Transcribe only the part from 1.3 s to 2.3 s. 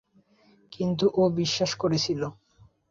বিশ্বাস করেছিল।